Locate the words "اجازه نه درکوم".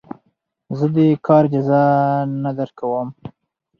1.47-3.07